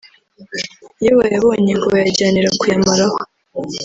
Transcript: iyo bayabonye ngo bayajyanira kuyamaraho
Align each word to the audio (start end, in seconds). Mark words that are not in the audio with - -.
iyo 1.01 1.11
bayabonye 1.19 1.71
ngo 1.77 1.87
bayajyanira 1.93 2.49
kuyamaraho 2.59 3.17